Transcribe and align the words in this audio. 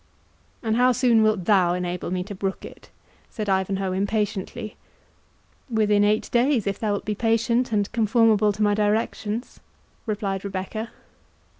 "And 0.63 0.77
how 0.77 0.93
soon 0.93 1.21
wilt 1.21 1.45
THOU 1.45 1.73
enable 1.75 2.09
me 2.09 2.23
to 2.23 2.33
brook 2.33 2.65
it?" 2.65 2.89
said 3.29 3.47
Ivanhoe, 3.47 3.91
impatiently. 3.91 4.75
"Within 5.69 6.03
eight 6.03 6.27
days, 6.31 6.65
if 6.65 6.79
thou 6.79 6.93
wilt 6.93 7.05
be 7.05 7.13
patient 7.13 7.71
and 7.71 7.91
conformable 7.91 8.51
to 8.53 8.63
my 8.63 8.73
directions," 8.73 9.59
replied 10.07 10.43
Rebecca. 10.43 10.89